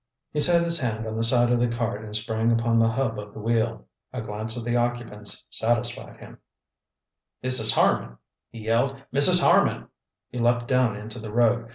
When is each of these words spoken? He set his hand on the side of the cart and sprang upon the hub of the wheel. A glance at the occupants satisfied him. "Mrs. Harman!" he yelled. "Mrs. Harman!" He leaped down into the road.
He 0.33 0.39
set 0.39 0.63
his 0.63 0.79
hand 0.79 1.05
on 1.05 1.15
the 1.15 1.23
side 1.23 1.51
of 1.51 1.59
the 1.59 1.67
cart 1.67 2.03
and 2.03 2.15
sprang 2.15 2.51
upon 2.51 2.79
the 2.79 2.89
hub 2.89 3.19
of 3.19 3.35
the 3.35 3.39
wheel. 3.39 3.85
A 4.11 4.19
glance 4.19 4.57
at 4.57 4.63
the 4.63 4.75
occupants 4.75 5.45
satisfied 5.51 6.17
him. 6.19 6.39
"Mrs. 7.43 7.73
Harman!" 7.73 8.17
he 8.49 8.65
yelled. 8.65 9.05
"Mrs. 9.13 9.43
Harman!" 9.43 9.89
He 10.31 10.39
leaped 10.39 10.67
down 10.67 10.95
into 10.95 11.19
the 11.19 11.31
road. 11.31 11.69